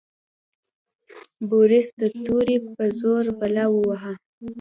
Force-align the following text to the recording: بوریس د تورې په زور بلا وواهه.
بوریس 1.49 1.87
د 2.01 2.03
تورې 2.23 2.57
په 2.75 2.83
زور 2.99 3.23
بلا 3.39 3.65
وواهه. 3.71 4.13